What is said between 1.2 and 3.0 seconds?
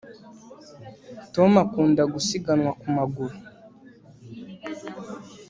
tom akunda gusiganwa ku